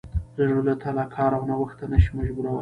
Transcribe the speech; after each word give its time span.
د 0.35 0.37
زړه 0.49 0.61
له 0.67 0.75
تله 0.83 1.03
کار 1.15 1.31
او 1.37 1.43
نوښت 1.49 1.75
ته 1.79 1.85
نه 1.91 1.97
شي 2.03 2.11
مجبورولی. 2.17 2.59